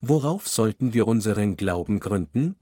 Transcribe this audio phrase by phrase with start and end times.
[0.00, 2.54] Worauf sollten wir unseren Glauben gründen?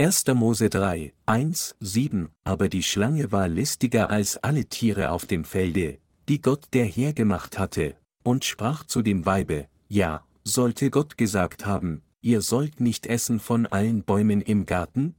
[0.00, 0.24] 1.
[0.28, 5.98] Mose 3, 1, 7 Aber die Schlange war listiger als alle Tiere auf dem Felde,
[6.30, 11.66] die Gott der Herr gemacht hatte, und sprach zu dem Weibe, Ja, sollte Gott gesagt
[11.66, 15.16] haben, ihr sollt nicht essen von allen Bäumen im Garten?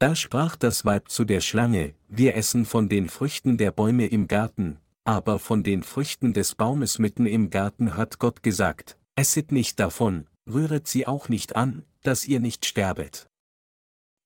[0.00, 4.26] Da sprach das Weib zu der Schlange, wir essen von den Früchten der Bäume im
[4.26, 9.78] Garten, aber von den Früchten des Baumes mitten im Garten hat Gott gesagt, esset nicht
[9.78, 13.28] davon, rühret sie auch nicht an, dass ihr nicht sterbet.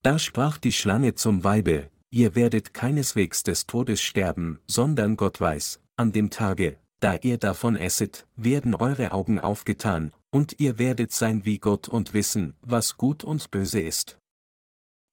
[0.02, 5.80] Da sprach die Schlange zum Weibe, ihr werdet keineswegs des Todes sterben, sondern Gott weiß,
[5.96, 11.44] an dem Tage, da ihr davon esset, werden eure Augen aufgetan, und ihr werdet sein
[11.44, 14.18] wie Gott und wissen, was gut und böse ist.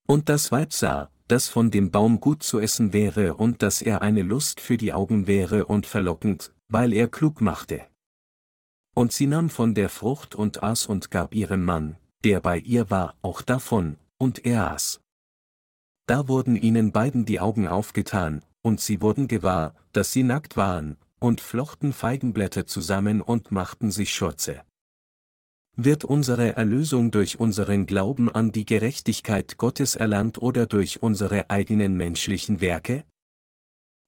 [0.06, 4.02] Und das Weib sah, dass von dem Baum gut zu essen wäre und dass er
[4.02, 7.82] eine Lust für die Augen wäre und verlockend, weil er klug machte.
[8.94, 12.90] Und sie nahm von der Frucht und aß und gab ihrem Mann, der bei ihr
[12.90, 15.02] war, auch davon, und er aß.
[16.06, 20.98] Da wurden ihnen beiden die Augen aufgetan, und sie wurden gewahr, dass sie nackt waren,
[21.20, 24.62] und flochten Feigenblätter zusammen und machten sich Schürze.
[25.76, 31.96] Wird unsere Erlösung durch unseren Glauben an die Gerechtigkeit Gottes erlangt oder durch unsere eigenen
[31.98, 33.06] menschlichen Werke?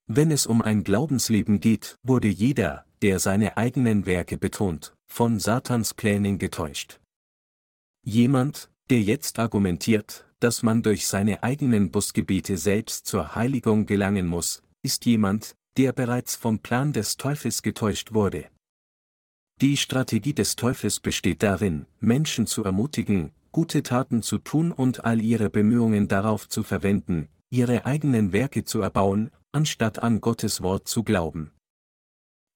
[0.07, 5.95] Wenn es um ein Glaubensleben geht, wurde jeder, der seine eigenen Werke betont, von Satans
[5.95, 6.99] Plänen getäuscht.
[8.03, 14.61] Jemand, der jetzt argumentiert, dass man durch seine eigenen Busgebiete selbst zur Heiligung gelangen muss,
[14.83, 18.45] ist jemand, der bereits vom Plan des Teufels getäuscht wurde.
[19.59, 25.19] Die Strategie des Teufels besteht darin, Menschen zu ermutigen, gute Taten zu tun und all
[25.19, 31.03] ihre Bemühungen darauf zu verwenden, ihre eigenen Werke zu erbauen, anstatt an Gottes Wort zu
[31.03, 31.51] glauben.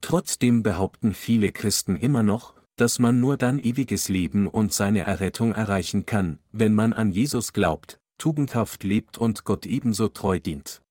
[0.02, 5.54] Trotzdem behaupten viele Christen immer noch, dass man nur dann ewiges Leben und seine Errettung
[5.54, 10.82] erreichen kann, wenn man an Jesus glaubt, tugendhaft lebt und Gott ebenso treu dient.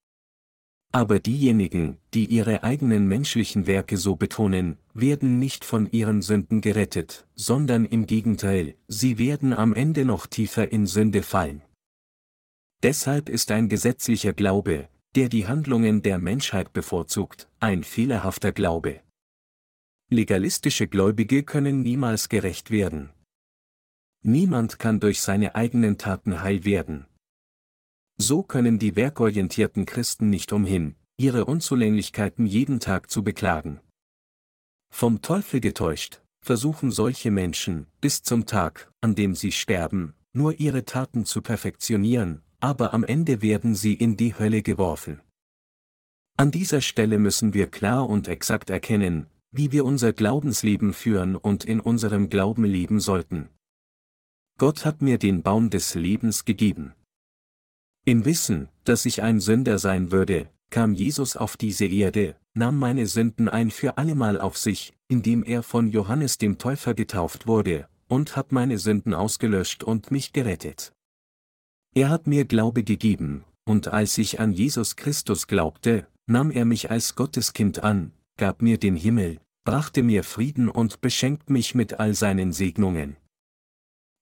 [0.93, 7.27] Aber diejenigen, die ihre eigenen menschlichen Werke so betonen, werden nicht von ihren Sünden gerettet,
[7.35, 11.61] sondern im Gegenteil, sie werden am Ende noch tiefer in Sünde fallen.
[12.83, 19.01] Deshalb ist ein gesetzlicher Glaube, der die Handlungen der Menschheit bevorzugt, ein fehlerhafter Glaube.
[20.11, 23.11] Legalistische Gläubige können niemals gerecht werden.
[24.23, 27.09] Niemand kann durch seine eigenen Taten heil werden,
[28.17, 33.81] so können die werkorientierten Christen nicht umhin, ihre Unzulänglichkeiten jeden Tag zu beklagen.
[34.95, 40.85] Vom Teufel getäuscht, versuchen solche Menschen, bis zum Tag, an dem sie sterben, nur ihre
[40.85, 45.21] Taten zu perfektionieren, aber am Ende werden sie in die Hölle geworfen.
[46.37, 51.65] An dieser Stelle müssen wir klar und exakt erkennen, wie wir unser Glaubensleben führen und
[51.65, 53.49] in unserem Glauben leben sollten.
[54.59, 56.95] Gott hat mir den Baum des Lebens gegeben.
[58.05, 63.07] Im Wissen, dass ich ein Sünder sein würde, kam Jesus auf diese Erde, nahm meine
[63.07, 68.37] Sünden ein für allemal auf sich, indem er von Johannes dem Täufer getauft wurde, und
[68.37, 70.93] hat meine Sünden ausgelöscht und mich gerettet.
[71.99, 76.93] Er hat mir Glaube gegeben, und als ich an Jesus Christus glaubte, nahm er mich
[76.93, 82.15] als Gotteskind an, gab mir den Himmel, brachte mir Frieden und beschenkt mich mit all
[82.15, 83.17] seinen Segnungen.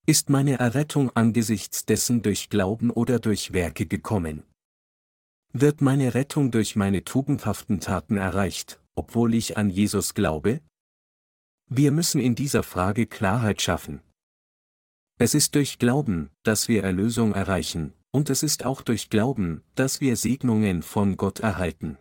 [0.07, 4.43] Ist meine Errettung angesichts dessen durch Glauben oder durch Werke gekommen?
[5.53, 10.63] Wird meine Rettung durch meine tugendhaften Taten erreicht, obwohl ich an Jesus glaube?
[11.69, 14.01] Wir müssen in dieser Frage Klarheit schaffen.
[15.19, 20.03] Es ist durch Glauben, dass wir Erlösung erreichen, und es ist auch durch Glauben, dass
[20.03, 21.97] wir Segnungen von Gott erhalten.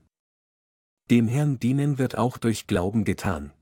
[1.09, 3.53] Dem Herrn dienen wird auch durch Glauben getan.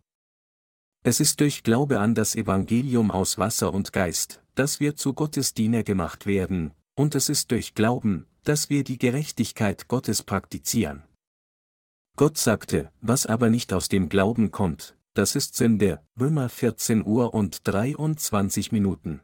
[1.04, 5.54] Es ist durch Glaube an das Evangelium aus Wasser und Geist, dass wir zu Gottes
[5.54, 11.04] Diener gemacht werden, und es ist durch Glauben, dass wir die Gerechtigkeit Gottes praktizieren.
[12.16, 17.36] Gott sagte, was aber nicht aus dem Glauben kommt, das ist Sünde, Römer 14 Uhr
[17.36, 19.22] und 23 Minuten.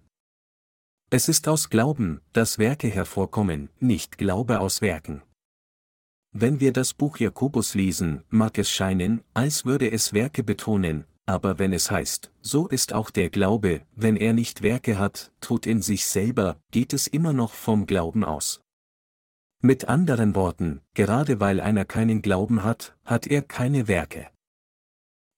[1.11, 5.23] Es ist aus Glauben, dass Werke hervorkommen, nicht Glaube aus Werken.
[6.31, 11.57] Wenn wir das Buch Jakobus lesen, mag es scheinen, als würde es Werke betonen, aber
[11.57, 15.81] wenn es heißt, so ist auch der Glaube, wenn er nicht Werke hat, tut in
[15.81, 18.61] sich selber, geht es immer noch vom Glauben aus.
[19.61, 24.29] Mit anderen Worten, gerade weil einer keinen Glauben hat, hat er keine Werke.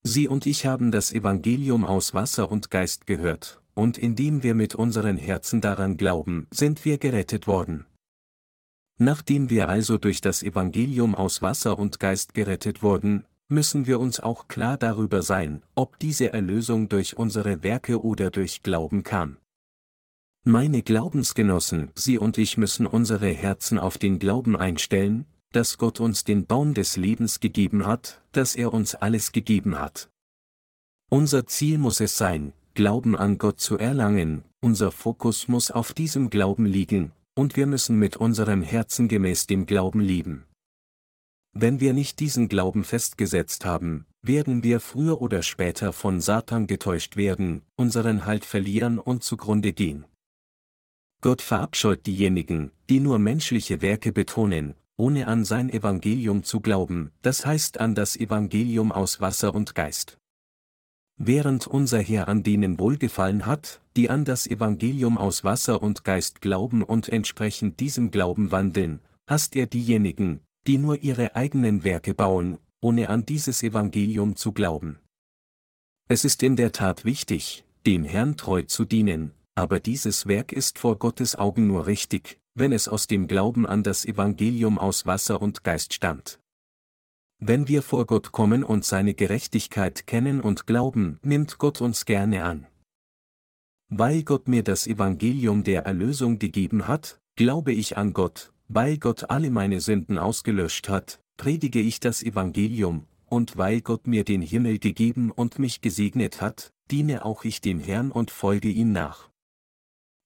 [0.03, 4.75] Sie und ich haben das Evangelium aus Wasser und Geist gehört, und indem wir mit
[4.75, 7.85] unseren Herzen daran glauben, sind wir gerettet worden.
[8.97, 14.19] Nachdem wir also durch das Evangelium aus Wasser und Geist gerettet wurden, müssen wir uns
[14.19, 19.37] auch klar darüber sein, ob diese Erlösung durch unsere Werke oder durch Glauben kam.
[20.43, 26.23] Meine Glaubensgenossen, Sie und ich müssen unsere Herzen auf den Glauben einstellen, dass Gott uns
[26.23, 30.09] den Baum des Lebens gegeben hat, dass er uns alles gegeben hat.
[31.09, 36.31] Unser Ziel muss es sein, Glauben an Gott zu erlangen, unser Fokus muss auf diesem
[36.31, 40.45] Glauben liegen, und wir müssen mit unserem Herzen gemäß dem Glauben lieben.
[41.53, 47.17] Wenn wir nicht diesen Glauben festgesetzt haben, werden wir früher oder später von Satan getäuscht
[47.17, 50.05] werden, unseren Halt verlieren und zugrunde gehen.
[51.21, 57.45] Gott verabscheut diejenigen, die nur menschliche Werke betonen, ohne an sein Evangelium zu glauben, das
[57.45, 60.17] heißt an das Evangelium aus Wasser und Geist.
[61.23, 66.41] Während unser Herr an denen wohlgefallen hat, die an das Evangelium aus Wasser und Geist
[66.41, 72.57] glauben und entsprechend diesem Glauben wandeln, hasst er diejenigen, die nur ihre eigenen Werke bauen,
[72.81, 74.97] ohne an dieses Evangelium zu glauben.
[76.07, 80.79] Es ist in der Tat wichtig, dem Herrn treu zu dienen, aber dieses Werk ist
[80.79, 85.39] vor Gottes Augen nur richtig, wenn es aus dem Glauben an das Evangelium aus Wasser
[85.39, 86.40] und Geist stammt.
[87.43, 92.43] Wenn wir vor Gott kommen und seine Gerechtigkeit kennen und glauben, nimmt Gott uns gerne
[92.43, 92.67] an.
[93.89, 99.31] Weil Gott mir das Evangelium der Erlösung gegeben hat, glaube ich an Gott, weil Gott
[99.31, 104.77] alle meine Sünden ausgelöscht hat, predige ich das Evangelium, und weil Gott mir den Himmel
[104.77, 109.31] gegeben und mich gesegnet hat, diene auch ich dem Herrn und folge ihm nach.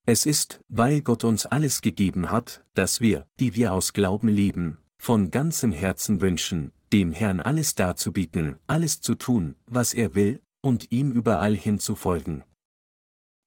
[0.05, 4.79] Es ist, weil Gott uns alles gegeben hat, dass wir, die wir aus Glauben leben,
[4.97, 10.93] von ganzem Herzen wünschen, dem Herrn alles darzubieten, alles zu tun, was er will, und
[10.93, 12.45] ihm überall hin zu folgen.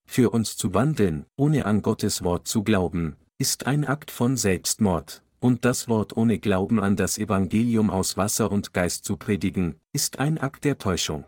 [0.07, 5.23] Für uns zu wandeln, ohne an Gottes Wort zu glauben, ist ein Akt von Selbstmord,
[5.41, 10.19] und das Wort ohne Glauben an das Evangelium aus Wasser und Geist zu predigen, ist
[10.19, 11.25] ein Akt der Täuschung.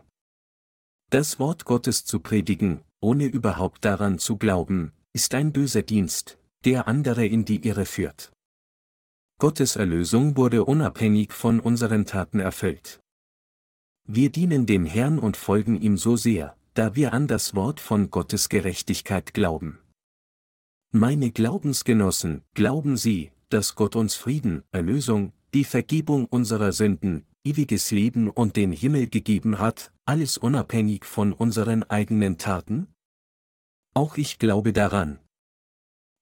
[1.09, 6.87] Das Wort Gottes zu predigen, ohne überhaupt daran zu glauben, ist ein böser Dienst, der
[6.87, 8.31] andere in die Irre führt.
[9.41, 12.99] Gottes Erlösung wurde unabhängig von unseren Taten erfüllt.
[14.07, 18.11] Wir dienen dem Herrn und folgen ihm so sehr, da wir an das Wort von
[18.11, 19.79] Gottes Gerechtigkeit glauben.
[20.91, 28.29] Meine Glaubensgenossen, glauben Sie, dass Gott uns Frieden, Erlösung, die Vergebung unserer Sünden, ewiges Leben
[28.29, 32.93] und den Himmel gegeben hat, alles unabhängig von unseren eigenen Taten?
[33.95, 35.17] Auch ich glaube daran.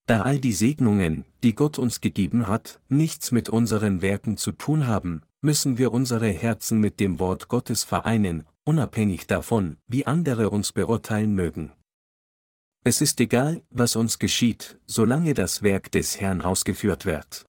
[0.06, 4.86] Da all die Segnungen, die Gott uns gegeben hat, nichts mit unseren Werken zu tun
[4.86, 10.72] haben, müssen wir unsere Herzen mit dem Wort Gottes vereinen, unabhängig davon, wie andere uns
[10.72, 11.72] beurteilen mögen.
[12.82, 17.46] Es ist egal, was uns geschieht, solange das Werk des Herrn ausgeführt wird.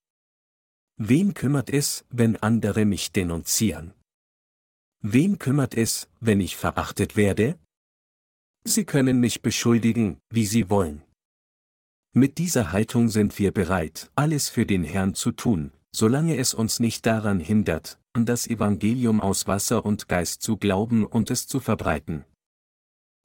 [0.98, 3.94] Wen kümmert es, wenn andere mich denunzieren?
[5.00, 7.58] Wen kümmert es, wenn ich verachtet werde?
[8.64, 11.02] Sie können mich beschuldigen, wie Sie wollen.
[12.14, 16.78] Mit dieser Haltung sind wir bereit, alles für den Herrn zu tun, solange es uns
[16.78, 21.58] nicht daran hindert, an das Evangelium aus Wasser und Geist zu glauben und es zu
[21.58, 22.26] verbreiten.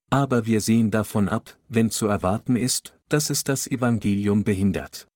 [0.09, 5.09] Aber wir sehen davon ab, wenn zu erwarten ist, dass es das Evangelium behindert.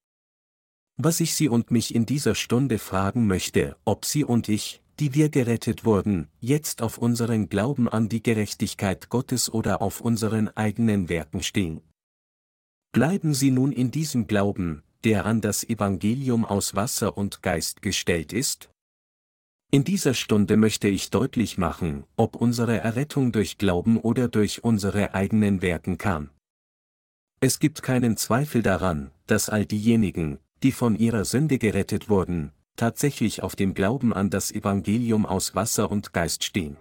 [0.97, 5.13] Was ich Sie und mich in dieser Stunde fragen möchte, ob Sie und ich, die
[5.13, 11.07] wir gerettet wurden, jetzt auf unseren Glauben an die Gerechtigkeit Gottes oder auf unseren eigenen
[11.07, 11.81] Werken stehen.
[12.93, 18.33] Bleiben Sie nun in diesem Glauben, der an das Evangelium aus Wasser und Geist gestellt
[18.33, 18.69] ist?
[19.71, 25.13] In dieser Stunde möchte ich deutlich machen, ob unsere Errettung durch Glauben oder durch unsere
[25.13, 26.31] eigenen Werken kam.
[27.39, 33.41] Es gibt keinen Zweifel daran, dass all diejenigen, die von ihrer Sünde gerettet wurden, tatsächlich
[33.41, 36.75] auf dem Glauben an das Evangelium aus Wasser und Geist stehen.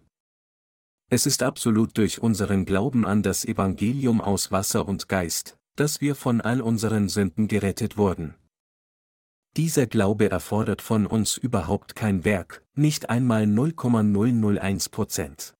[1.08, 6.14] Es ist absolut durch unseren Glauben an das Evangelium aus Wasser und Geist, dass wir
[6.14, 8.34] von all unseren Sünden gerettet wurden.
[9.56, 15.54] Dieser Glaube erfordert von uns überhaupt kein Werk, nicht einmal 0,001 Prozent.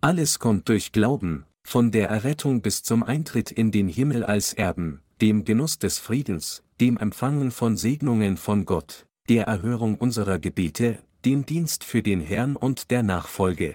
[0.00, 5.02] Alles kommt durch Glauben, von der Errettung bis zum Eintritt in den Himmel als Erben,
[5.20, 11.44] dem Genuss des Friedens, dem Empfangen von Segnungen von Gott, der Erhörung unserer Gebete, dem
[11.44, 13.74] Dienst für den Herrn und der Nachfolge.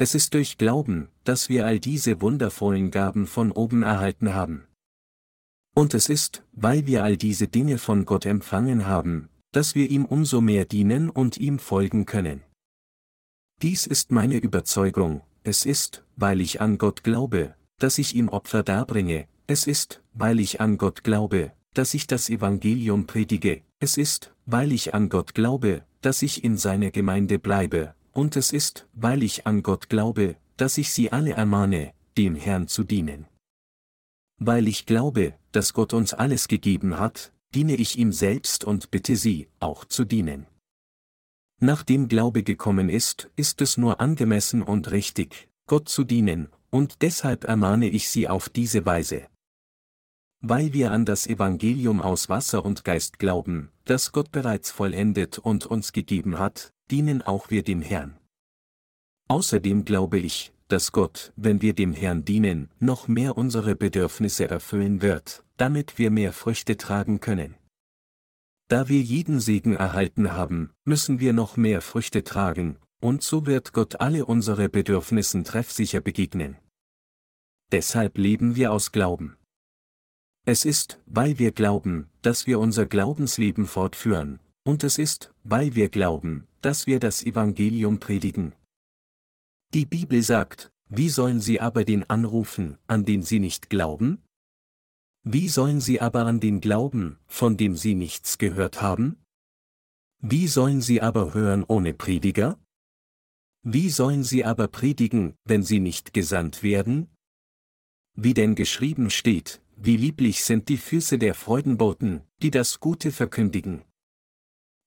[0.00, 4.64] Es ist durch Glauben, dass wir all diese wundervollen Gaben von oben erhalten haben.
[5.74, 10.06] Und es ist, weil wir all diese Dinge von Gott empfangen haben, dass wir ihm
[10.06, 12.40] umso mehr dienen und ihm folgen können.
[13.60, 18.62] Dies ist meine Überzeugung, es ist, weil ich an Gott glaube, dass ich ihm Opfer
[18.62, 24.32] darbringe, es ist, weil ich an Gott glaube, dass ich das Evangelium predige, es ist,
[24.46, 29.22] weil ich an Gott glaube, dass ich in seiner Gemeinde bleibe, und es ist, weil
[29.22, 33.24] ich an Gott glaube, dass ich sie alle ermahne, dem Herrn zu dienen.
[34.38, 39.16] Weil ich glaube, dass Gott uns alles gegeben hat, diene ich ihm selbst und bitte
[39.16, 40.44] sie, auch zu dienen.
[41.62, 47.44] Nachdem Glaube gekommen ist, ist es nur angemessen und richtig, Gott zu dienen, und deshalb
[47.44, 49.28] ermahne ich sie auf diese Weise.
[50.42, 55.66] Weil wir an das Evangelium aus Wasser und Geist glauben, das Gott bereits vollendet und
[55.66, 58.18] uns gegeben hat, dienen auch wir dem Herrn.
[59.28, 65.02] Außerdem glaube ich, dass Gott, wenn wir dem Herrn dienen, noch mehr unsere Bedürfnisse erfüllen
[65.02, 67.54] wird, damit wir mehr Früchte tragen können.
[68.68, 73.72] Da wir jeden Segen erhalten haben, müssen wir noch mehr Früchte tragen, und so wird
[73.72, 76.56] Gott alle unsere Bedürfnissen treffsicher begegnen.
[77.72, 79.36] Deshalb leben wir aus Glauben.
[80.46, 85.88] Es ist, weil wir glauben, dass wir unser Glaubensleben fortführen, und es ist, weil wir
[85.88, 88.54] glauben, dass wir das Evangelium predigen.
[89.74, 94.22] Die Bibel sagt, wie sollen sie aber den anrufen, an den sie nicht glauben?
[95.22, 99.16] Wie sollen sie aber an den glauben, von dem sie nichts gehört haben?
[100.20, 102.58] Wie sollen sie aber hören ohne Prediger?
[103.62, 107.08] Wie sollen sie aber predigen, wenn sie nicht gesandt werden?
[108.14, 113.82] Wie denn geschrieben steht, wie lieblich sind die Füße der Freudenboten, die das Gute verkündigen.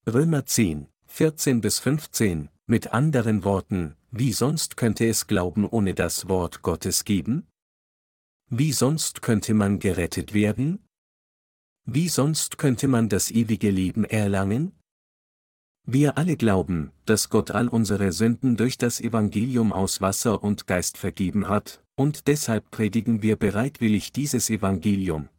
[0.05, 6.29] Römer 10, 14 bis 15, mit anderen Worten, wie sonst könnte es Glauben ohne das
[6.29, 7.47] Wort Gottes geben?
[8.49, 10.85] Wie sonst könnte man gerettet werden?
[11.85, 14.73] Wie sonst könnte man das ewige Leben erlangen?
[15.85, 20.97] Wir alle glauben, dass Gott all unsere Sünden durch das Evangelium aus Wasser und Geist
[20.97, 25.29] vergeben hat, und deshalb predigen wir bereitwillig dieses Evangelium.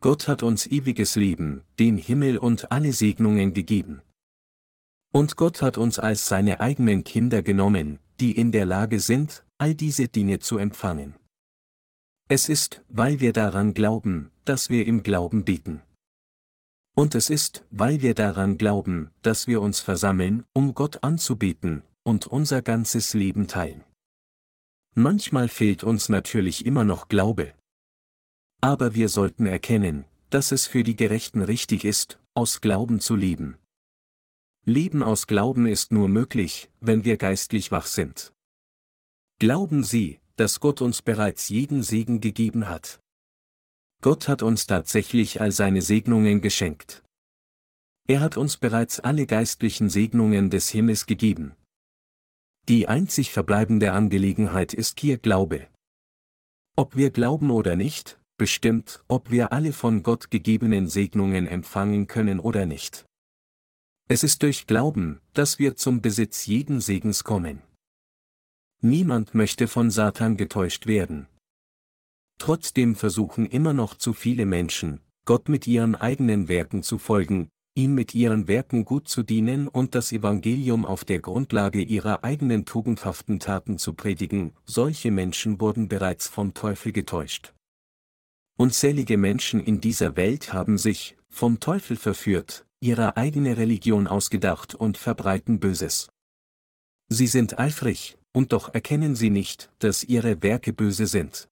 [0.00, 4.02] Gott hat uns ewiges Leben, den Himmel und alle Segnungen gegeben.
[5.12, 9.74] Und Gott hat uns als seine eigenen Kinder genommen, die in der Lage sind, all
[9.74, 11.14] diese Dinge zu empfangen.
[12.28, 15.82] Es ist, weil wir daran glauben, dass wir im Glauben beten.
[16.96, 22.26] Und es ist, weil wir daran glauben, dass wir uns versammeln, um Gott anzubeten, und
[22.26, 23.84] unser ganzes Leben teilen.
[24.94, 27.54] Manchmal fehlt uns natürlich immer noch Glaube.
[28.60, 33.58] Aber wir sollten erkennen, dass es für die Gerechten richtig ist, aus Glauben zu leben.
[34.64, 38.32] Leben aus Glauben ist nur möglich, wenn wir geistlich wach sind.
[39.40, 43.00] Glauben Sie, dass Gott uns bereits jeden Segen gegeben hat.
[44.00, 47.02] Gott hat uns tatsächlich all seine Segnungen geschenkt.
[48.06, 51.56] Er hat uns bereits alle geistlichen Segnungen des Himmels gegeben.
[52.68, 55.68] Die einzig verbleibende Angelegenheit ist hier Glaube.
[56.76, 62.40] Ob wir glauben oder nicht, bestimmt, ob wir alle von Gott gegebenen Segnungen empfangen können
[62.40, 63.04] oder nicht.
[64.08, 67.60] Es ist durch Glauben, dass wir zum Besitz jeden Segens kommen.
[68.80, 71.26] Niemand möchte von Satan getäuscht werden.
[72.38, 77.94] Trotzdem versuchen immer noch zu viele Menschen, Gott mit ihren eigenen Werken zu folgen, ihm
[77.94, 83.40] mit ihren Werken gut zu dienen und das Evangelium auf der Grundlage ihrer eigenen tugendhaften
[83.40, 87.52] Taten zu predigen, solche Menschen wurden bereits vom Teufel getäuscht.
[88.56, 94.96] Unzählige Menschen in dieser Welt haben sich, vom Teufel verführt, ihre eigene Religion ausgedacht und
[94.96, 96.10] verbreiten Böses.
[97.08, 101.48] Sie sind eifrig, und doch erkennen sie nicht, dass ihre Werke böse sind.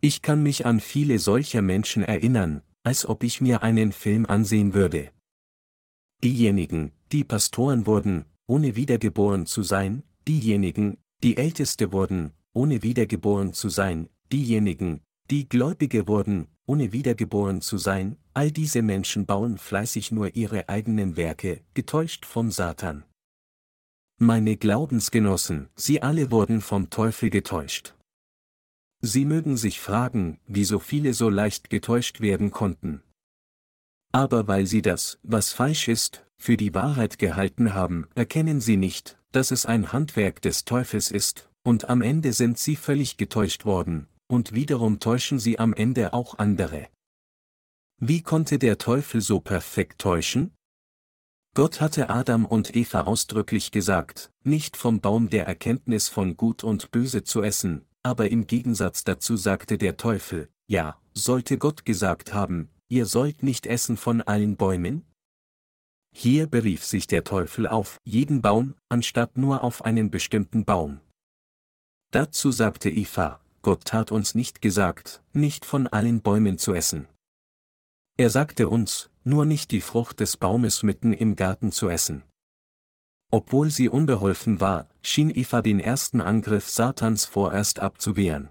[0.00, 4.74] Ich kann mich an viele solcher Menschen erinnern, als ob ich mir einen Film ansehen
[4.74, 5.10] würde.
[6.24, 13.68] Diejenigen, die Pastoren wurden, ohne wiedergeboren zu sein, diejenigen, die Älteste wurden, ohne wiedergeboren zu
[13.68, 20.34] sein, diejenigen, die Gläubige wurden, ohne wiedergeboren zu sein, all diese Menschen bauen fleißig nur
[20.36, 23.04] ihre eigenen Werke, getäuscht vom Satan.
[24.18, 27.94] Meine Glaubensgenossen, sie alle wurden vom Teufel getäuscht.
[29.02, 33.02] Sie mögen sich fragen, wie so viele so leicht getäuscht werden konnten.
[34.16, 39.18] Aber weil sie das, was falsch ist, für die Wahrheit gehalten haben, erkennen sie nicht,
[39.30, 44.06] dass es ein Handwerk des Teufels ist, und am Ende sind sie völlig getäuscht worden,
[44.26, 46.88] und wiederum täuschen sie am Ende auch andere.
[48.00, 50.54] Wie konnte der Teufel so perfekt täuschen?
[51.54, 56.90] Gott hatte Adam und Eva ausdrücklich gesagt, nicht vom Baum der Erkenntnis von Gut und
[56.90, 62.70] Böse zu essen, aber im Gegensatz dazu sagte der Teufel, ja, sollte Gott gesagt haben,
[62.88, 65.04] ihr sollt nicht essen von allen Bäumen?
[66.14, 71.00] Hier berief sich der Teufel auf jeden Baum, anstatt nur auf einen bestimmten Baum.
[72.10, 77.08] Dazu sagte Eva, Gott hat uns nicht gesagt, nicht von allen Bäumen zu essen.
[78.16, 82.22] Er sagte uns, nur nicht die Frucht des Baumes mitten im Garten zu essen.
[83.30, 88.48] Obwohl sie unbeholfen war, schien Eva den ersten Angriff Satans vorerst abzuwehren.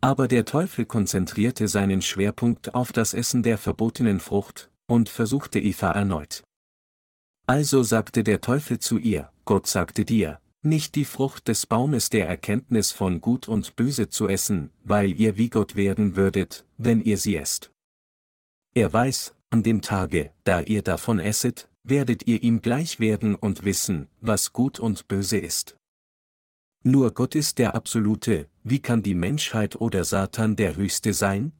[0.00, 5.92] Aber der Teufel konzentrierte seinen Schwerpunkt auf das Essen der verbotenen Frucht, und versuchte Eva
[5.92, 6.44] erneut.
[7.46, 12.28] Also sagte der Teufel zu ihr, Gott sagte dir, nicht die Frucht des Baumes der
[12.28, 17.18] Erkenntnis von Gut und Böse zu essen, weil ihr wie Gott werden würdet, wenn ihr
[17.18, 17.70] sie esst.
[18.74, 23.64] Er weiß, an dem Tage, da ihr davon esset, werdet ihr ihm gleich werden und
[23.64, 25.76] wissen, was gut und böse ist.
[26.88, 31.50] Nur Gott ist der Absolute, wie kann die Menschheit oder Satan der Höchste sein?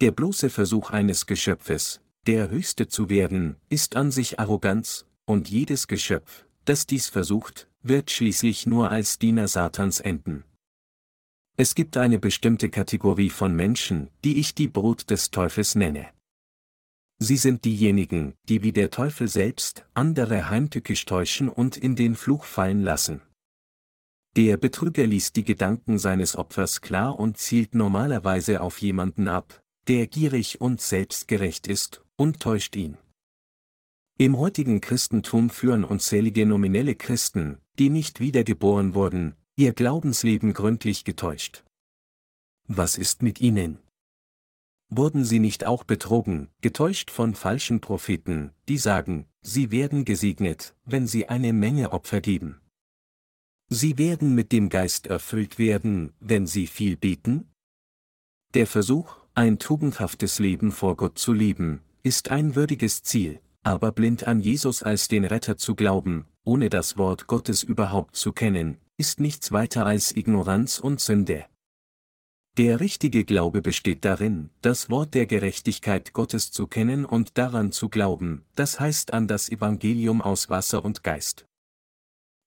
[0.00, 5.88] Der bloße Versuch eines Geschöpfes, der Höchste zu werden, ist an sich Arroganz, und jedes
[5.88, 10.44] Geschöpf, das dies versucht, wird schließlich nur als Diener Satans enden.
[11.58, 16.08] Es gibt eine bestimmte Kategorie von Menschen, die ich die Brut des Teufels nenne.
[17.18, 22.46] Sie sind diejenigen, die wie der Teufel selbst andere heimtückisch täuschen und in den Fluch
[22.46, 23.20] fallen lassen.
[24.36, 30.08] Der Betrüger liest die Gedanken seines Opfers klar und zielt normalerweise auf jemanden ab, der
[30.08, 32.96] gierig und selbstgerecht ist, und täuscht ihn.
[34.18, 41.64] Im heutigen Christentum führen unzählige nominelle Christen, die nicht wiedergeboren wurden, ihr Glaubensleben gründlich getäuscht.
[42.66, 43.78] Was ist mit ihnen?
[44.88, 51.06] Wurden sie nicht auch betrogen, getäuscht von falschen Propheten, die sagen, sie werden gesegnet, wenn
[51.06, 52.60] sie eine Menge Opfer geben?
[53.68, 57.48] Sie werden mit dem Geist erfüllt werden, wenn sie viel beten?
[58.54, 64.28] Der Versuch, ein tugendhaftes Leben vor Gott zu leben, ist ein würdiges Ziel, aber blind
[64.28, 69.18] an Jesus als den Retter zu glauben, ohne das Wort Gottes überhaupt zu kennen, ist
[69.18, 71.46] nichts weiter als Ignoranz und Sünde.
[72.56, 77.88] Der richtige Glaube besteht darin, das Wort der Gerechtigkeit Gottes zu kennen und daran zu
[77.88, 81.46] glauben, das heißt an das Evangelium aus Wasser und Geist.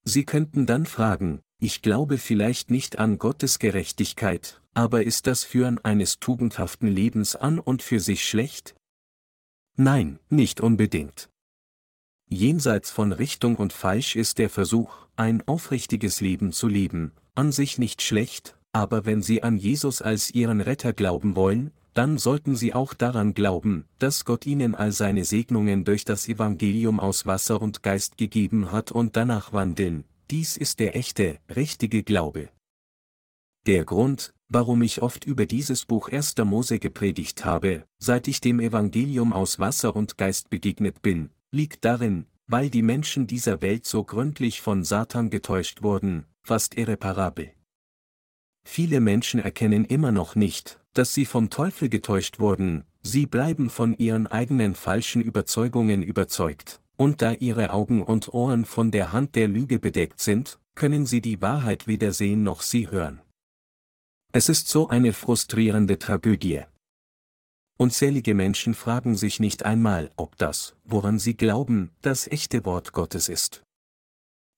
[0.10, 5.84] Sie könnten dann fragen, ich glaube vielleicht nicht an Gottes Gerechtigkeit, aber ist das Führen
[5.84, 8.74] eines tugendhaften Lebens an und für sich schlecht?
[9.76, 11.28] Nein, nicht unbedingt.
[12.30, 17.78] Jenseits von Richtung und Falsch ist der Versuch, ein aufrichtiges Leben zu leben, an sich
[17.78, 22.76] nicht schlecht, aber wenn Sie an Jesus als Ihren Retter glauben wollen, dann sollten Sie
[22.76, 27.82] auch daran glauben, dass Gott Ihnen all seine Segnungen durch das Evangelium aus Wasser und
[27.82, 32.50] Geist gegeben hat und danach wandeln, dies ist der echte, richtige Glaube.
[33.66, 36.36] Der Grund, warum ich oft über dieses Buch 1.
[36.46, 42.28] Mose gepredigt habe, seit ich dem Evangelium aus Wasser und Geist begegnet bin, liegt darin,
[42.46, 47.57] weil die Menschen dieser Welt so gründlich von Satan getäuscht wurden, fast irreparabel.
[48.70, 53.98] Viele Menschen erkennen immer noch nicht, dass sie vom Teufel getäuscht wurden, sie bleiben von
[53.98, 59.48] ihren eigenen falschen Überzeugungen überzeugt, und da ihre Augen und Ohren von der Hand der
[59.48, 63.22] Lüge bedeckt sind, können sie die Wahrheit weder sehen noch sie hören.
[64.34, 66.64] Es ist so eine frustrierende Tragödie.
[67.78, 73.30] Unzählige Menschen fragen sich nicht einmal, ob das, woran sie glauben, das echte Wort Gottes
[73.30, 73.64] ist.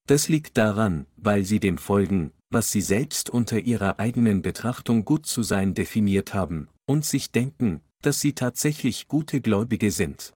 [0.08, 5.26] Das liegt daran, weil sie dem folgen, was sie selbst unter ihrer eigenen Betrachtung gut
[5.26, 10.32] zu sein definiert haben, und sich denken, dass sie tatsächlich gute Gläubige sind.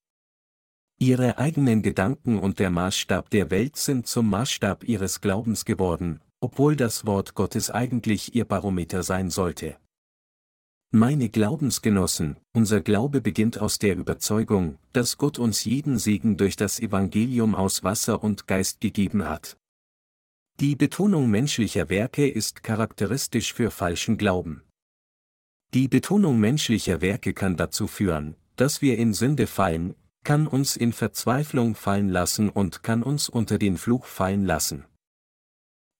[0.98, 6.76] Ihre eigenen Gedanken und der Maßstab der Welt sind zum Maßstab ihres Glaubens geworden, obwohl
[6.76, 9.76] das Wort Gottes eigentlich ihr Barometer sein sollte.
[10.92, 16.78] Meine Glaubensgenossen, unser Glaube beginnt aus der Überzeugung, dass Gott uns jeden Segen durch das
[16.78, 19.56] Evangelium aus Wasser und Geist gegeben hat.
[20.60, 24.62] Die Betonung menschlicher Werke ist charakteristisch für falschen Glauben.
[25.74, 30.92] Die Betonung menschlicher Werke kann dazu führen, dass wir in Sünde fallen, kann uns in
[30.92, 34.84] Verzweiflung fallen lassen und kann uns unter den Fluch fallen lassen.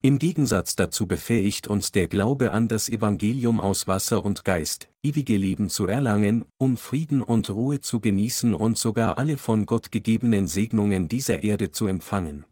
[0.03, 5.37] Im Gegensatz dazu befähigt uns der Glaube an das Evangelium aus Wasser und Geist, ewige
[5.37, 10.47] Leben zu erlangen, um Frieden und Ruhe zu genießen und sogar alle von Gott gegebenen
[10.47, 12.45] Segnungen dieser Erde zu empfangen.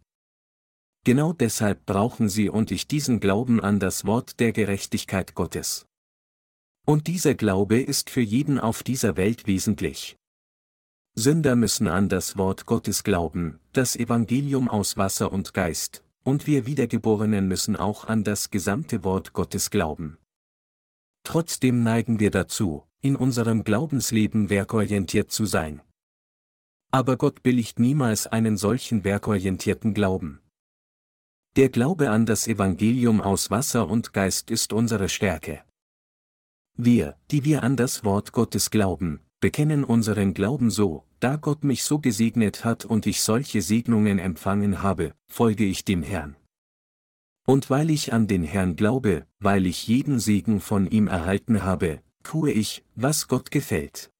[1.05, 5.87] Genau deshalb brauchen Sie und ich diesen Glauben an das Wort der Gerechtigkeit Gottes.
[6.87, 10.17] Und dieser Glaube ist für jeden auf dieser Welt wesentlich.
[11.15, 16.67] Sünder müssen an das Wort Gottes glauben, das Evangelium aus Wasser und Geist, und wir
[16.67, 20.19] Wiedergeborenen müssen auch an das gesamte Wort Gottes glauben.
[21.25, 25.83] Trotzdem neigen wir dazu, in unserem Glaubensleben werkorientiert zu sein.
[26.93, 30.42] Aber Gott billigt niemals einen solchen werkorientierten Glauben.
[31.55, 35.63] Der Glaube an das Evangelium aus Wasser und Geist ist unsere Stärke.
[36.79, 41.85] Wir, die wir an das Wort Gottes glauben, bekennen unseren Glauben so, da Gott mich
[41.85, 46.37] so gesegnet hat und ich solche Segnungen empfangen habe, folge ich dem Herrn.
[47.47, 52.01] Und weil ich an den Herrn glaube, weil ich jeden Segen von ihm erhalten habe,
[52.23, 54.11] tue ich, was Gott gefällt.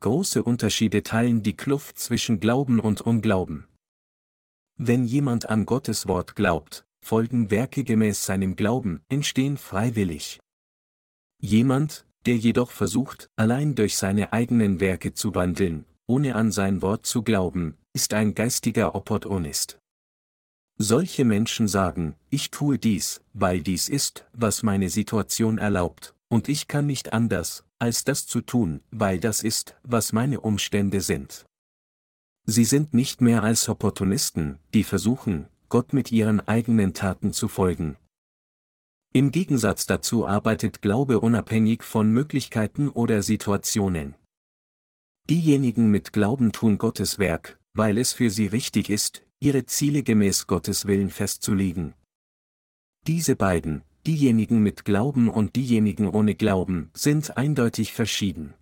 [0.00, 3.68] Große Unterschiede teilen die Kluft zwischen Glauben und Unglauben.
[4.84, 10.40] Wenn jemand an Gottes Wort glaubt, folgen Werke gemäß seinem Glauben, entstehen freiwillig.
[11.40, 17.06] Jemand, der jedoch versucht, allein durch seine eigenen Werke zu wandeln, ohne an sein Wort
[17.06, 19.78] zu glauben, ist ein geistiger Opportunist.
[20.78, 26.66] Solche Menschen sagen, ich tue dies, weil dies ist, was meine Situation erlaubt, und ich
[26.66, 31.46] kann nicht anders, als das zu tun, weil das ist, was meine Umstände sind.
[32.44, 37.96] Sie sind nicht mehr als Opportunisten, die versuchen, Gott mit ihren eigenen Taten zu folgen.
[39.14, 44.14] Im Gegensatz dazu arbeitet Glaube unabhängig von Möglichkeiten oder Situationen.
[45.30, 50.46] Diejenigen mit Glauben tun Gottes Werk, weil es für sie richtig ist, ihre Ziele gemäß
[50.46, 51.94] Gottes Willen festzulegen.
[53.06, 58.54] Diese beiden, diejenigen mit Glauben und diejenigen ohne Glauben, sind eindeutig verschieden.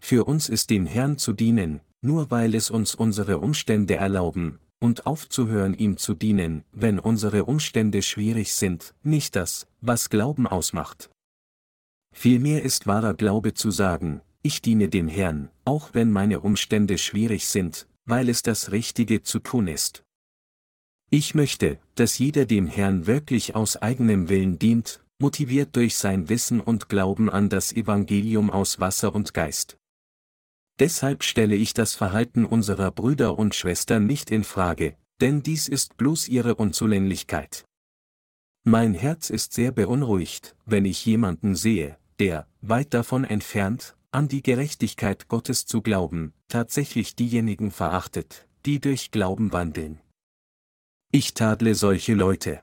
[0.00, 5.06] Für uns ist dem Herrn zu dienen, nur weil es uns unsere Umstände erlauben, und
[5.06, 11.10] aufzuhören ihm zu dienen, wenn unsere Umstände schwierig sind, nicht das, was Glauben ausmacht.
[12.14, 17.48] Vielmehr ist wahrer Glaube zu sagen, ich diene dem Herrn, auch wenn meine Umstände schwierig
[17.48, 20.04] sind, weil es das Richtige zu tun ist.
[21.10, 26.60] Ich möchte, dass jeder dem Herrn wirklich aus eigenem Willen dient, motiviert durch sein Wissen
[26.60, 29.78] und Glauben an das Evangelium aus Wasser und Geist.
[30.80, 35.96] Deshalb stelle ich das Verhalten unserer Brüder und Schwestern nicht in Frage, denn dies ist
[35.96, 37.64] bloß ihre Unzulänglichkeit.
[38.64, 44.42] Mein Herz ist sehr beunruhigt, wenn ich jemanden sehe, der, weit davon entfernt, an die
[44.42, 50.00] Gerechtigkeit Gottes zu glauben, tatsächlich diejenigen verachtet, die durch Glauben wandeln.
[51.12, 52.62] Ich tadle solche Leute.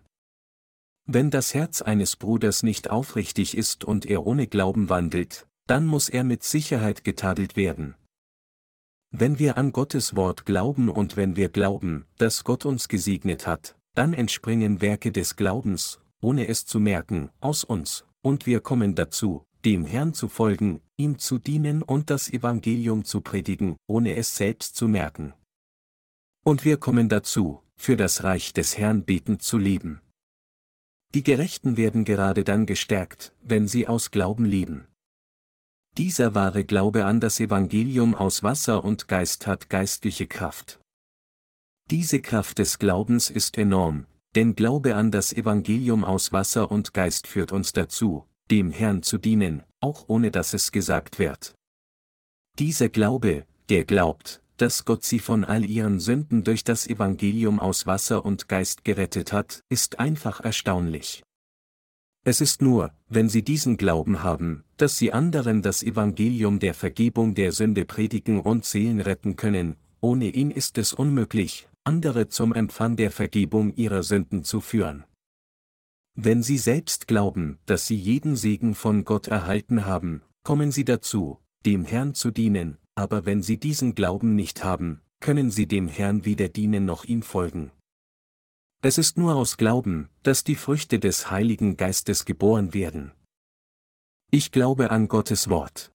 [1.06, 6.10] Wenn das Herz eines Bruders nicht aufrichtig ist und er ohne Glauben wandelt, dann muss
[6.10, 7.96] er mit Sicherheit getadelt werden.
[9.14, 13.76] Wenn wir an Gottes Wort glauben und wenn wir glauben, dass Gott uns gesegnet hat,
[13.94, 19.44] dann entspringen Werke des Glaubens, ohne es zu merken, aus uns, und wir kommen dazu,
[19.66, 24.78] dem Herrn zu folgen, ihm zu dienen und das Evangelium zu predigen, ohne es selbst
[24.78, 25.34] zu merken.
[26.46, 30.00] Und wir kommen dazu, für das Reich des Herrn betend zu leben.
[31.14, 34.88] Die Gerechten werden gerade dann gestärkt, wenn sie aus Glauben leben.
[35.98, 40.80] Dieser wahre Glaube an das Evangelium aus Wasser und Geist hat geistliche Kraft.
[41.90, 47.28] Diese Kraft des Glaubens ist enorm, denn Glaube an das Evangelium aus Wasser und Geist
[47.28, 51.56] führt uns dazu, dem Herrn zu dienen, auch ohne dass es gesagt wird.
[52.58, 57.86] Dieser Glaube, der glaubt, dass Gott sie von all ihren Sünden durch das Evangelium aus
[57.86, 61.22] Wasser und Geist gerettet hat, ist einfach erstaunlich.
[62.24, 67.34] Es ist nur, wenn sie diesen Glauben haben, dass sie anderen das Evangelium der Vergebung
[67.34, 72.96] der Sünde predigen und Seelen retten können, ohne ihn ist es unmöglich, andere zum Empfang
[72.96, 75.04] der Vergebung ihrer Sünden zu führen.
[76.14, 81.40] Wenn sie selbst glauben, dass sie jeden Segen von Gott erhalten haben, kommen sie dazu,
[81.66, 86.24] dem Herrn zu dienen, aber wenn sie diesen Glauben nicht haben, können sie dem Herrn
[86.24, 87.72] weder dienen noch ihm folgen.
[88.84, 93.12] Es ist nur aus Glauben, dass die Früchte des Heiligen Geistes geboren werden.
[94.32, 95.92] Ich glaube an Gottes Wort.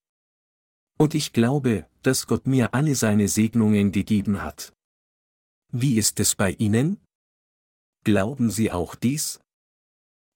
[0.97, 4.71] Und ich glaube, dass Gott mir alle seine Segnungen gegeben hat.
[5.73, 7.01] Wie ist es bei Ihnen?
[8.05, 9.41] Glauben Sie auch dies?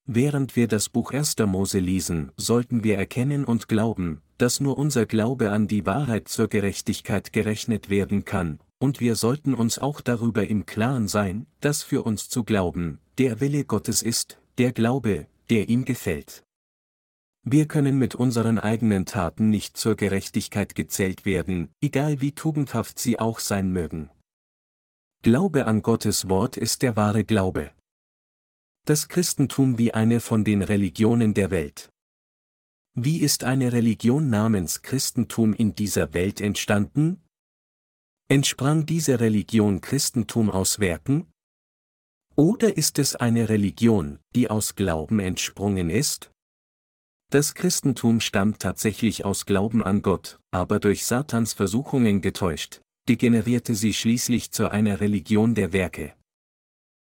[0.06, 1.38] Während wir das Buch 1.
[1.46, 6.50] Mose lesen, sollten wir erkennen und glauben, dass nur unser Glaube an die Wahrheit zur
[6.50, 12.04] Gerechtigkeit gerechnet werden kann, und wir sollten uns auch darüber im Klaren sein, dass für
[12.04, 16.44] uns zu glauben, der Wille Gottes ist, der Glaube, der ihm gefällt.
[17.44, 23.20] Wir können mit unseren eigenen Taten nicht zur Gerechtigkeit gezählt werden, egal wie tugendhaft sie
[23.20, 24.10] auch sein mögen.
[25.24, 27.72] Glaube an Gottes Wort ist der wahre Glaube
[28.86, 31.90] das Christentum wie eine von den Religionen der Welt.
[32.96, 37.22] Wie ist eine Religion namens Christentum in dieser Welt entstanden?
[38.32, 41.28] Entsprang diese Religion Christentum aus Werken?
[42.38, 46.32] Oder ist es eine Religion, die aus Glauben entsprungen ist?
[47.30, 53.94] Das Christentum stammt tatsächlich aus Glauben an Gott, aber durch Satans Versuchungen getäuscht, degenerierte sie
[53.94, 56.14] schließlich zu einer Religion der Werke.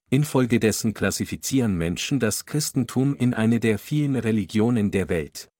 [0.09, 5.51] Infolgedessen klassifizieren Menschen das Christentum in eine der vielen Religionen der Welt.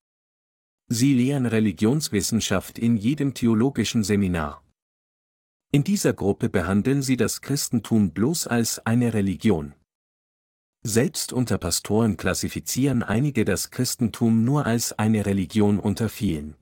[0.88, 4.63] Sie lehren Religionswissenschaft in jedem theologischen Seminar.
[5.71, 9.75] In dieser Gruppe behandeln sie das Christentum bloß als eine Religion.
[10.82, 16.55] Selbst unter Pastoren klassifizieren einige das Christentum nur als eine Religion unter vielen.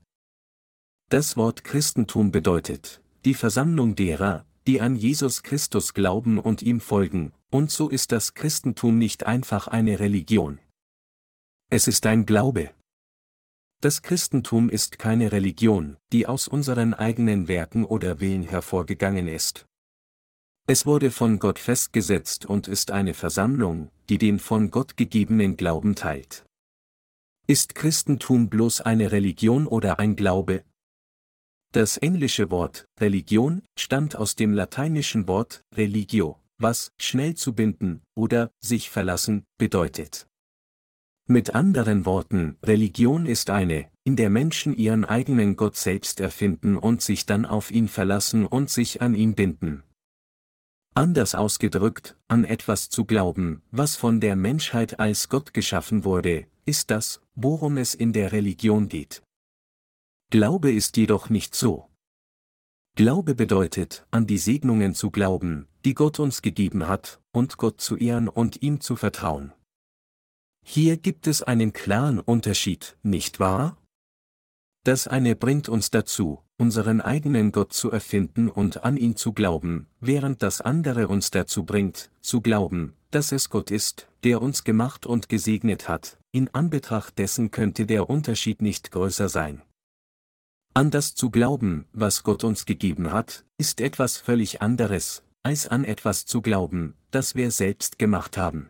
[1.10, 7.32] Das Wort Christentum bedeutet, die Versammlung derer, die an Jesus Christus glauben und ihm folgen,
[7.50, 10.60] und so ist das Christentum nicht einfach eine Religion.
[11.70, 12.72] Es ist ein Glaube.
[13.80, 19.68] Das Christentum ist keine Religion, die aus unseren eigenen Werken oder Willen hervorgegangen ist.
[20.66, 25.94] Es wurde von Gott festgesetzt und ist eine Versammlung, die den von Gott gegebenen Glauben
[25.94, 26.44] teilt.
[27.46, 30.64] Ist Christentum bloß eine Religion oder ein Glaube?
[31.72, 38.50] Das englische Wort Religion stammt aus dem lateinischen Wort religio, was schnell zu binden oder
[38.60, 40.28] sich verlassen bedeutet.
[41.30, 47.02] Mit anderen Worten, Religion ist eine, in der Menschen ihren eigenen Gott selbst erfinden und
[47.02, 49.84] sich dann auf ihn verlassen und sich an ihn binden.
[50.96, 56.92] Anders ausgedrückt, an etwas zu glauben, was von der Menschheit als Gott geschaffen wurde, ist
[56.92, 59.22] das, worum es in der Religion geht.
[60.30, 61.90] Glaube ist jedoch nicht so.
[62.96, 67.98] Glaube bedeutet, an die Segnungen zu glauben, die Gott uns gegeben hat, und Gott zu
[67.98, 69.52] ehren und ihm zu vertrauen.
[70.70, 73.78] Hier gibt es einen klaren Unterschied, nicht wahr?
[74.84, 79.88] Das eine bringt uns dazu, unseren eigenen Gott zu erfinden und an ihn zu glauben,
[80.02, 85.06] während das andere uns dazu bringt, zu glauben, dass es Gott ist, der uns gemacht
[85.06, 89.62] und gesegnet hat, in Anbetracht dessen könnte der Unterschied nicht größer sein.
[90.74, 95.86] An das zu glauben, was Gott uns gegeben hat, ist etwas völlig anderes, als an
[95.86, 98.70] etwas zu glauben, das wir selbst gemacht haben.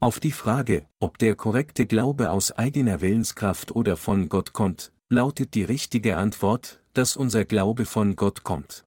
[0.00, 5.54] Auf die Frage, ob der korrekte Glaube aus eigener Willenskraft oder von Gott kommt, lautet
[5.54, 8.84] die richtige Antwort, dass unser Glaube von Gott kommt.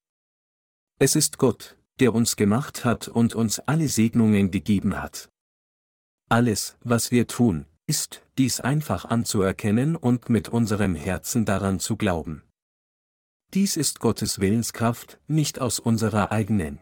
[0.99, 5.29] Es ist Gott, der uns gemacht hat und uns alle Segnungen gegeben hat.
[6.29, 12.41] Alles, was wir tun, ist, dies einfach anzuerkennen und mit unserem Herzen daran zu glauben.
[13.53, 16.79] Dies ist Gottes Willenskraft, nicht aus unserer eigenen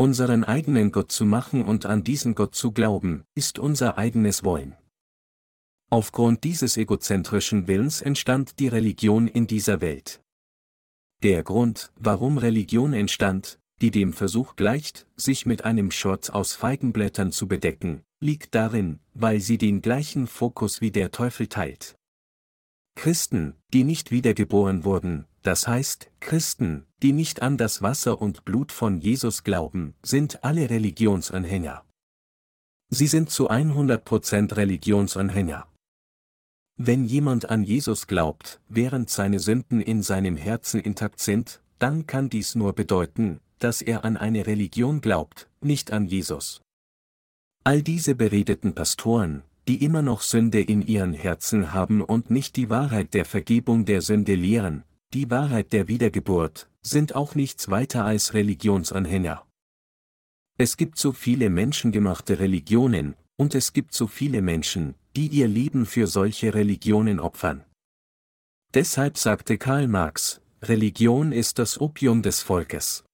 [0.00, 4.74] unseren eigenen Gott zu machen und an diesen Gott zu glauben, ist unser eigenes Wollen.
[5.90, 10.22] Aufgrund dieses egozentrischen Willens entstand die Religion in dieser Welt.
[11.22, 17.30] Der Grund, warum Religion entstand, die dem Versuch gleicht, sich mit einem Schurz aus Feigenblättern
[17.30, 21.98] zu bedecken, liegt darin, weil sie den gleichen Fokus wie der Teufel teilt.
[22.94, 28.72] Christen, die nicht wiedergeboren wurden, das heißt, Christen, die nicht an das Wasser und Blut
[28.72, 31.84] von Jesus glauben, sind alle Religionsanhänger.
[32.90, 35.66] Sie sind zu 100% Religionsanhänger.
[36.76, 42.28] Wenn jemand an Jesus glaubt, während seine Sünden in seinem Herzen intakt sind, dann kann
[42.28, 46.62] dies nur bedeuten, dass er an eine Religion glaubt, nicht an Jesus.
[47.64, 52.70] All diese beredeten Pastoren, die immer noch Sünde in ihren Herzen haben und nicht die
[52.70, 58.34] Wahrheit der Vergebung der Sünde lehren, die Wahrheit der Wiedergeburt, sind auch nichts weiter als
[58.34, 59.46] Religionsanhänger.
[60.56, 65.86] Es gibt so viele menschengemachte Religionen, und es gibt so viele Menschen, die ihr Leben
[65.86, 67.64] für solche Religionen opfern.
[68.74, 73.04] Deshalb sagte Karl Marx, Religion ist das Opium des Volkes.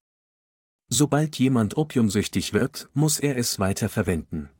[0.88, 4.50] Sobald jemand opiumsüchtig wird, muss er es weiter verwenden.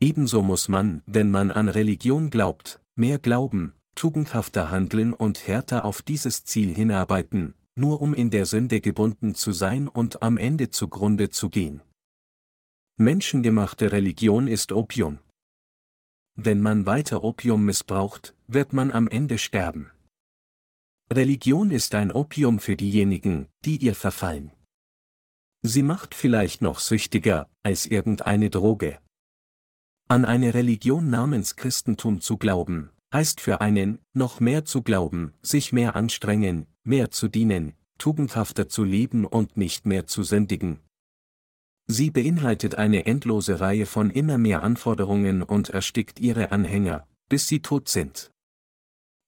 [0.00, 6.02] Ebenso muss man, wenn man an Religion glaubt, mehr glauben, tugendhafter handeln und härter auf
[6.02, 11.30] dieses Ziel hinarbeiten, nur um in der Sünde gebunden zu sein und am Ende zugrunde
[11.30, 11.82] zu gehen.
[12.98, 15.18] Menschengemachte Religion ist Opium.
[16.34, 19.90] Wenn man weiter Opium missbraucht, wird man am Ende sterben.
[21.10, 24.52] Religion ist ein Opium für diejenigen, die ihr verfallen.
[25.62, 28.98] Sie macht vielleicht noch süchtiger als irgendeine Droge.
[30.08, 35.72] An eine Religion namens Christentum zu glauben, heißt für einen, noch mehr zu glauben, sich
[35.72, 40.80] mehr anstrengen, mehr zu dienen, tugendhafter zu leben und nicht mehr zu sündigen.
[41.86, 47.60] Sie beinhaltet eine endlose Reihe von immer mehr Anforderungen und erstickt ihre Anhänger, bis sie
[47.60, 48.30] tot sind.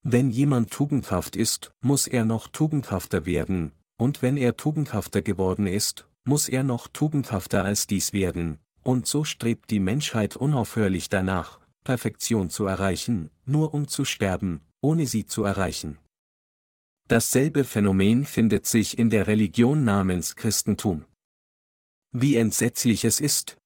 [0.03, 6.09] Wenn jemand tugendhaft ist, muss er noch tugendhafter werden, und wenn er tugendhafter geworden ist,
[6.25, 12.51] muss er noch tugendhafter als dies werden, und so strebt die Menschheit unaufhörlich danach, Perfektion
[12.51, 15.99] zu erreichen, nur um zu sterben, ohne sie zu erreichen.
[17.07, 21.05] Dasselbe Phänomen findet sich in der Religion namens Christentum.
[22.13, 23.59] Wie entsetzlich es ist.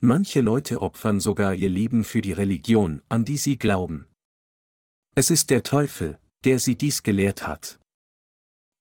[0.00, 4.06] Manche Leute opfern sogar ihr Leben für die Religion, an die sie glauben.
[5.14, 7.78] Es ist der Teufel, der sie dies gelehrt hat.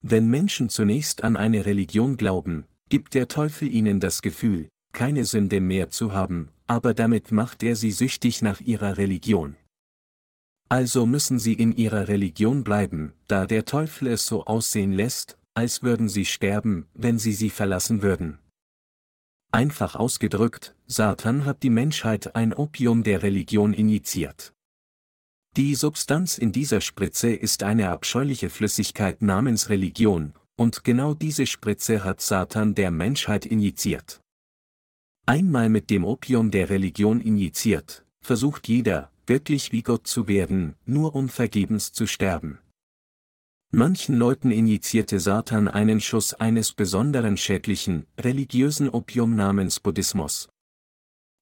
[0.02, 5.60] Wenn Menschen zunächst an eine Religion glauben, gibt der Teufel ihnen das Gefühl, keine Sünde
[5.60, 9.56] mehr zu haben, aber damit macht er sie süchtig nach ihrer Religion.
[10.70, 15.82] Also müssen sie in ihrer Religion bleiben, da der Teufel es so aussehen lässt, als
[15.82, 18.38] würden sie sterben, wenn sie sie verlassen würden.
[19.52, 24.54] Einfach ausgedrückt, Satan hat die Menschheit ein Opium der Religion injiziert.
[25.58, 32.04] Die Substanz in dieser Spritze ist eine abscheuliche Flüssigkeit namens Religion, und genau diese Spritze
[32.04, 34.22] hat Satan der Menschheit injiziert.
[35.30, 41.14] Einmal mit dem Opium der Religion injiziert, versucht jeder, wirklich wie Gott zu werden, nur
[41.14, 42.58] um vergebens zu sterben.
[43.70, 50.50] Manchen Leuten injizierte Satan einen Schuss eines besonderen schädlichen, religiösen Opium namens Buddhismus.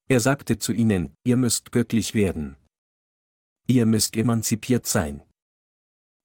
[0.10, 2.58] Er sagte zu ihnen, ihr müsst göttlich werden.
[3.68, 5.24] Ihr müsst emanzipiert sein.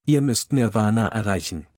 [0.04, 1.68] Ihr müsst Nirvana erreichen.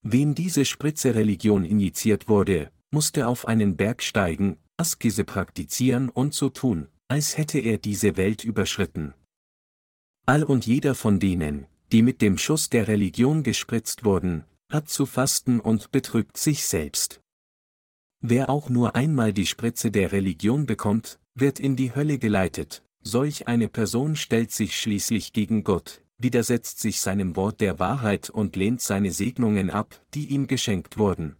[0.00, 6.48] Wem diese Spritze Religion injiziert wurde, musste auf einen Berg steigen, Askese praktizieren und so
[6.50, 9.12] tun, als hätte er diese Welt überschritten.
[10.24, 15.04] All und jeder von denen, die mit dem Schuss der Religion gespritzt wurden, hat zu
[15.04, 17.20] fasten und betrügt sich selbst.
[18.20, 23.48] Wer auch nur einmal die Spritze der Religion bekommt, wird in die Hölle geleitet, solch
[23.48, 28.80] eine Person stellt sich schließlich gegen Gott, widersetzt sich seinem Wort der Wahrheit und lehnt
[28.80, 31.36] seine Segnungen ab, die ihm geschenkt wurden.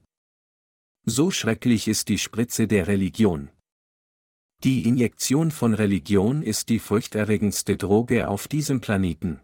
[1.11, 3.49] So schrecklich ist die Spritze der Religion.
[4.63, 9.41] Die Injektion von Religion ist die furchterregendste Droge auf diesem Planeten.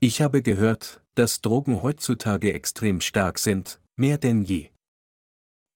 [0.00, 4.70] Ich habe gehört, dass Drogen heutzutage extrem stark sind, mehr denn je.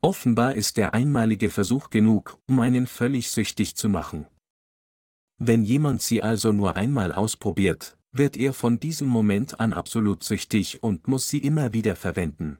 [0.00, 4.26] Offenbar ist der einmalige Versuch genug, um einen völlig süchtig zu machen.
[5.38, 10.82] Wenn jemand sie also nur einmal ausprobiert, wird er von diesem Moment an absolut süchtig
[10.82, 12.56] und muss sie immer wieder verwenden.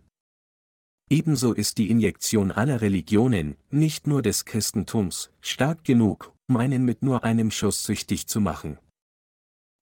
[1.13, 7.03] Ebenso ist die Injektion aller Religionen, nicht nur des Christentums, stark genug, um einen mit
[7.03, 8.79] nur einem Schuss süchtig zu machen.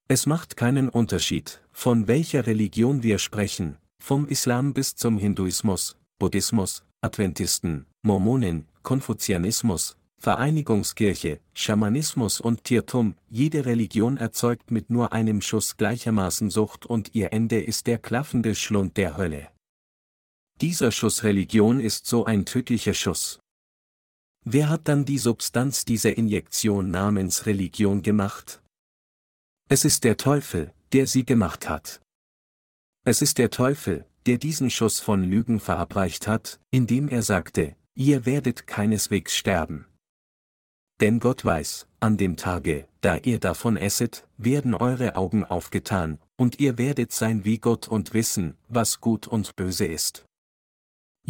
[0.09, 6.83] Es macht keinen Unterschied, von welcher Religion wir sprechen, vom Islam bis zum Hinduismus, Buddhismus,
[7.01, 16.51] Adventisten, Mormonen, Konfuzianismus, Vereinigungskirche, Schamanismus und Tiertum, jede Religion erzeugt mit nur einem Schuss gleichermaßen
[16.51, 19.47] Sucht und ihr Ende ist der klaffende Schlund der Hölle.
[20.61, 23.41] Dieser Schuss Religion ist so ein tödlicher Schuss.
[24.45, 28.63] Wer hat dann die Substanz dieser Injektion namens Religion gemacht?
[29.71, 32.03] Es ist der Teufel, der sie gemacht hat.
[33.07, 38.27] Es ist der Teufel, der diesen Schuss von Lügen verabreicht hat, indem er sagte, ihr
[38.27, 39.87] werdet keineswegs sterben.
[41.01, 46.61] Denn Gott weiß, an dem Tage, da ihr davon esset, werden eure Augen aufgetan, und
[46.61, 50.27] ihr werdet sein wie Gott und wissen, was gut und böse ist.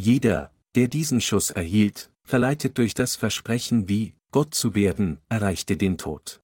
[0.03, 5.99] Jeder, der diesen Schuss erhielt, verleitet durch das Versprechen wie, Gott zu werden, erreichte den
[5.99, 6.41] Tod.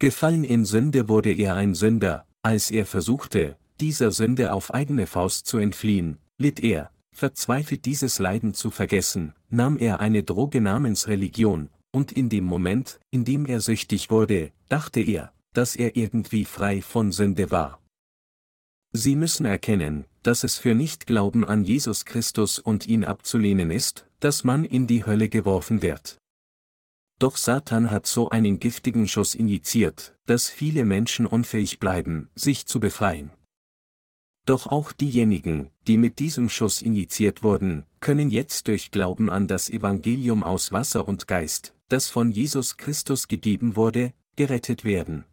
[0.00, 5.46] Gefallen in Sünde wurde er ein Sünder, als er versuchte, dieser Sünde auf eigene Faust
[5.46, 11.70] zu entfliehen, litt er, verzweifelt dieses Leiden zu vergessen, nahm er eine Droge namens Religion,
[11.92, 16.82] und in dem Moment, in dem er süchtig wurde, dachte er, dass er irgendwie frei
[16.82, 17.78] von Sünde war.
[18.92, 24.44] Sie müssen erkennen, dass es für Nichtglauben an Jesus Christus und ihn abzulehnen ist, dass
[24.44, 26.18] man in die Hölle geworfen wird.
[27.18, 32.80] Doch Satan hat so einen giftigen Schuss injiziert, dass viele Menschen unfähig bleiben, sich zu
[32.80, 33.30] befreien.
[34.46, 39.68] Doch auch diejenigen, die mit diesem Schuss injiziert wurden, können jetzt durch Glauben an das
[39.68, 45.26] Evangelium aus Wasser und Geist, das von Jesus Christus gegeben wurde, gerettet werden.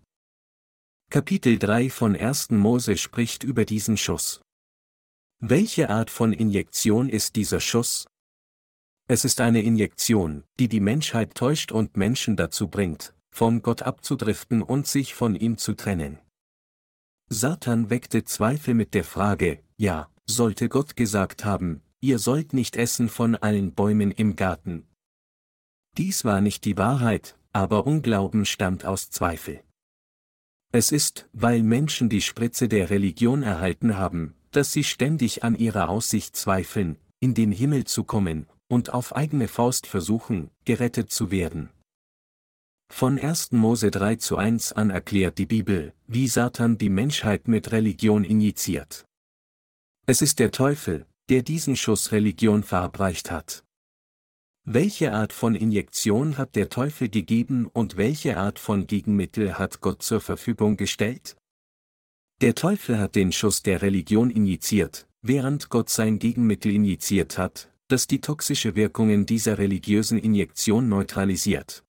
[1.11, 2.49] Kapitel 3 von 1.
[2.51, 4.41] Mose spricht über diesen Schuss.
[5.39, 8.05] Welche Art von Injektion ist dieser Schuss?
[9.07, 14.61] Es ist eine Injektion, die die Menschheit täuscht und Menschen dazu bringt, von Gott abzudriften
[14.61, 16.19] und sich von ihm zu trennen.
[17.29, 23.09] Satan weckte Zweifel mit der Frage, ja, sollte Gott gesagt haben, ihr sollt nicht essen
[23.09, 24.87] von allen Bäumen im Garten.
[25.97, 29.64] Dies war nicht die Wahrheit, aber Unglauben stammt aus Zweifel.
[30.75, 35.87] Es ist, weil Menschen die Spritze der Religion erhalten haben, dass sie ständig an ihrer
[35.87, 41.69] Aussicht zweifeln, in den Himmel zu kommen, und auf eigene Faust versuchen, gerettet zu werden.
[42.93, 43.53] Von 1.
[43.53, 49.05] Mose 3 zu 1 an erklärt die Bibel, wie Satan die Menschheit mit Religion injiziert.
[50.07, 53.63] Es ist der Teufel, der diesen Schuss Religion verabreicht hat.
[54.67, 60.01] Welche Art von Injektion hat der Teufel gegeben und welche Art von Gegenmittel hat Gott
[60.01, 61.37] zur Verfügung gestellt?
[62.41, 68.07] Der Teufel hat den Schuss der Religion injiziert, während Gott sein Gegenmittel injiziert hat, das
[68.07, 71.83] die toxische Wirkungen dieser religiösen Injektion neutralisiert.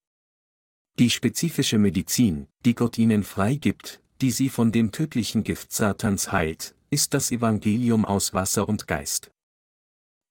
[0.98, 6.74] Die spezifische Medizin, die Gott ihnen freigibt, die sie von dem tödlichen Gift Satans heilt,
[6.90, 9.30] ist das Evangelium aus Wasser und Geist.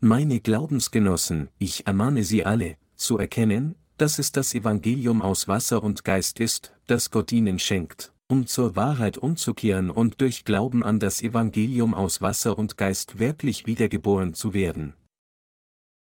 [0.08, 6.04] Meine Glaubensgenossen, ich ermahne Sie alle, zu erkennen, dass es das Evangelium aus Wasser und
[6.04, 11.24] Geist ist, das Gott ihnen schenkt, um zur Wahrheit umzukehren und durch Glauben an das
[11.24, 14.94] Evangelium aus Wasser und Geist wirklich wiedergeboren zu werden.